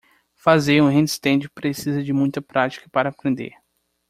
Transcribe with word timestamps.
Fazer 0.33 0.81
um 0.81 0.87
handstand 0.89 1.47
precisa 1.53 2.01
de 2.01 2.11
muita 2.11 2.41
prática 2.41 2.89
para 2.89 3.09
aprender. 3.09 3.51